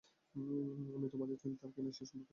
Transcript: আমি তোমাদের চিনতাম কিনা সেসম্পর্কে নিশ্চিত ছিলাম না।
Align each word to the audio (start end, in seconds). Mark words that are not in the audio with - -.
আমি 0.95 1.07
তোমাদের 1.13 1.37
চিনতাম 1.37 1.69
কিনা 1.71 1.91
সেসম্পর্কে 1.91 2.01
নিশ্চিত 2.01 2.07
ছিলাম 2.09 2.19
না। 2.19 2.29